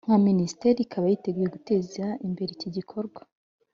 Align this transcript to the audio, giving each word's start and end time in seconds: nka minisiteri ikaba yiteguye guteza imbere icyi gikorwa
nka 0.05 0.17
minisiteri 0.27 0.79
ikaba 0.83 1.05
yiteguye 1.11 1.47
guteza 1.55 2.05
imbere 2.27 2.49
icyi 2.53 2.69
gikorwa 2.77 3.21